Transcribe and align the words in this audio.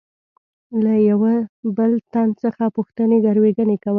له 0.83 0.93
یوه 1.09 1.33
بل 1.77 1.91
تن 2.13 2.27
څخه 2.43 2.63
پوښتنې 2.75 3.17
ګروېږنې 3.25 3.77
کول. 3.83 3.89